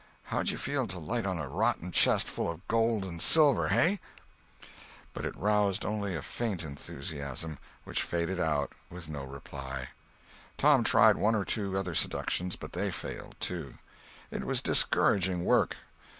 [0.23, 3.99] How'd you feel to light on a rotten chest full of gold and silver—hey?"
[5.13, 9.89] But it roused only faint enthusiasm, which faded out, with no reply.
[10.57, 13.75] Tom tried one or two other seductions; but they failed, too.
[14.31, 15.77] It was discouraging work.